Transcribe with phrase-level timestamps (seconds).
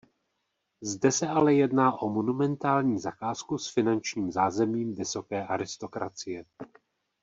[0.83, 6.45] Zde se ale jedná o monumentální zakázku s finančním zázemím vysoké aristokracie.